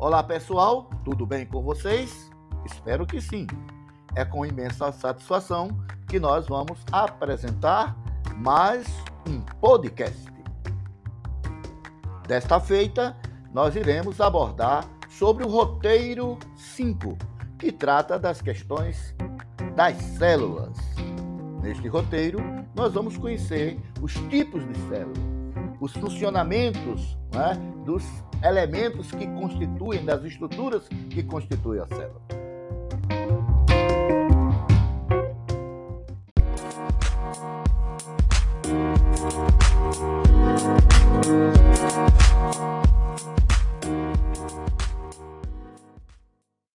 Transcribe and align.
Olá 0.00 0.22
pessoal, 0.22 0.88
tudo 1.04 1.26
bem 1.26 1.44
com 1.44 1.60
vocês? 1.60 2.30
Espero 2.64 3.04
que 3.04 3.20
sim. 3.20 3.48
É 4.14 4.24
com 4.24 4.46
imensa 4.46 4.92
satisfação 4.92 5.76
que 6.08 6.20
nós 6.20 6.46
vamos 6.46 6.78
apresentar 6.92 7.98
mais 8.36 8.86
um 9.28 9.40
podcast. 9.60 10.24
Desta 12.28 12.60
feita, 12.60 13.16
nós 13.52 13.74
iremos 13.74 14.20
abordar 14.20 14.84
sobre 15.08 15.44
o 15.44 15.48
roteiro 15.48 16.38
5, 16.54 17.18
que 17.58 17.72
trata 17.72 18.20
das 18.20 18.40
questões 18.40 19.16
das 19.74 19.96
células. 19.96 20.78
Neste 21.60 21.88
roteiro, 21.88 22.38
nós 22.72 22.94
vamos 22.94 23.16
conhecer 23.16 23.76
os 24.00 24.14
tipos 24.30 24.64
de 24.64 24.78
células, 24.88 25.18
os 25.80 25.92
funcionamentos 25.92 27.16
né, 27.32 27.54
dos 27.84 28.04
elementos 28.42 29.10
que 29.10 29.26
constituem, 29.26 30.04
das 30.04 30.24
estruturas 30.24 30.88
que 31.10 31.22
constituem 31.22 31.80
a 31.80 31.86
célula. 31.86 32.38